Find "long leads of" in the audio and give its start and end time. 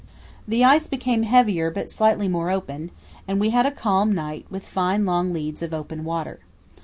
5.05-5.75